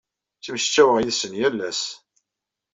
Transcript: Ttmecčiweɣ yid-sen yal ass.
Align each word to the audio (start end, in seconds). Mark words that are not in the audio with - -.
Ttmecčiweɣ 0.37 0.97
yid-sen 0.99 1.33
yal 1.39 1.57
ass. 1.69 1.81